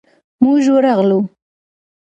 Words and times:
موږ 0.43 0.63
ورغلو. 0.75 1.19